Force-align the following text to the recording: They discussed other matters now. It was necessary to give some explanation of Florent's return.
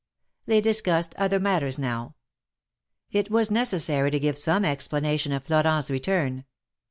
They 0.47 0.61
discussed 0.61 1.13
other 1.19 1.39
matters 1.39 1.77
now. 1.77 2.15
It 3.11 3.29
was 3.29 3.51
necessary 3.51 4.09
to 4.09 4.19
give 4.19 4.35
some 4.35 4.65
explanation 4.65 5.31
of 5.31 5.43
Florent's 5.43 5.91
return. 5.91 6.45